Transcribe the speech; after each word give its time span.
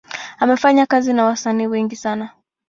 Amefanya 0.39 0.85
kazi 0.85 1.13
na 1.13 1.25
wasanii 1.25 1.67
wengi 1.67 1.95
sana. 1.95 2.29